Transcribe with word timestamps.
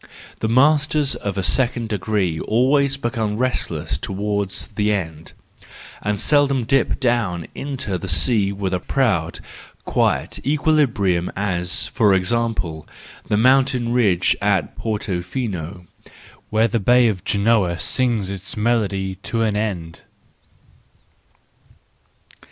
The 0.39 0.47
masters 0.49 1.13
of 1.13 1.35
the 1.35 1.43
second 1.43 1.89
degree 1.89 2.39
always 2.39 2.97
become 2.97 3.37
restless 3.37 3.99
towards 3.99 4.65
the 4.69 4.91
end, 4.91 5.33
and 6.01 6.19
seldom 6.19 6.63
dip 6.63 6.99
down 6.99 7.45
into 7.53 7.99
the 7.99 8.07
sea 8.09 8.51
with 8.51 8.73
such 8.73 8.87
proud, 8.87 9.41
quiet 9.85 10.39
equilibrium 10.43 11.31
as, 11.35 11.85
for 11.85 12.15
example, 12.15 12.87
the 13.27 13.37
mountain 13.37 13.91
ridge 13.93 14.35
at 14.41 14.75
Porto 14.75 15.21
fino— 15.21 15.85
where 16.49 16.67
the 16.67 16.79
Bay 16.79 17.07
of 17.07 17.23
Genoa 17.23 17.77
sings 17.77 18.27
its 18.27 18.57
melody 18.57 19.19
to 19.21 19.43
an 19.43 19.55
end. 19.55 20.01